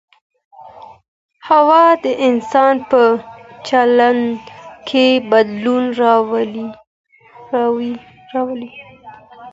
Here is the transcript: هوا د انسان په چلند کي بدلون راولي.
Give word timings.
هوا 1.49 1.85
د 2.03 2.05
انسان 2.27 2.75
په 2.89 3.01
چلند 3.67 4.25
کي 4.87 5.07
بدلون 5.31 5.83
راولي. 8.33 8.69